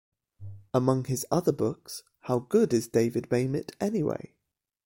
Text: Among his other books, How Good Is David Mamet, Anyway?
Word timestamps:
Among 0.73 1.03
his 1.03 1.27
other 1.29 1.51
books, 1.51 2.01
How 2.21 2.39
Good 2.39 2.73
Is 2.73 2.87
David 2.87 3.29
Mamet, 3.29 3.75
Anyway? 3.79 4.33